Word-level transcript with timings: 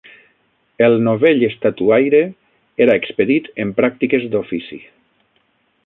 El 0.85 0.95
novell 1.07 1.43
estatuaire 1.47 2.21
era 2.87 2.97
expedit 3.03 3.53
en 3.65 3.75
pràctiques 3.81 4.27
d'ofici 4.33 4.85